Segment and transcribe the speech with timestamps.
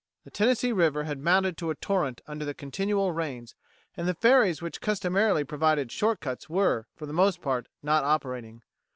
[0.23, 3.53] The Tennessee River had mounted to a torrent under the continual rains,
[3.95, 8.63] and the ferries which customarily provided short cuts were, for the most part, not operating.